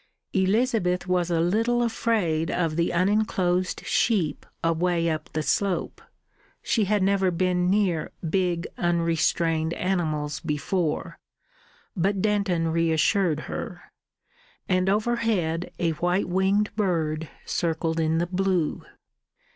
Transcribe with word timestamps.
Elizabeth 0.33 1.05
was 1.07 1.29
a 1.29 1.39
little 1.39 1.83
afraid 1.83 2.49
of 2.49 2.75
the 2.75 2.91
unenclosed 2.91 3.85
sheep 3.85 4.47
away 4.63 5.07
up 5.07 5.29
the 5.33 5.43
slope 5.43 6.01
she 6.63 6.85
had 6.85 7.03
never 7.03 7.29
been 7.29 7.69
near 7.69 8.09
big 8.27 8.65
unrestrained 8.79 9.73
animals 9.75 10.39
before 10.39 11.19
but 11.95 12.19
Denton 12.19 12.69
reassured 12.69 13.41
her. 13.41 13.91
And 14.67 14.89
overhead 14.89 15.71
a 15.77 15.91
white 15.91 16.27
winged 16.27 16.75
bird 16.75 17.29
circled 17.45 17.99
in 17.99 18.17
the 18.17 18.25
blue. 18.25 18.83